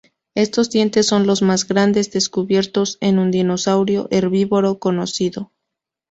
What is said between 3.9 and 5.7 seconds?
herbívoro conocido.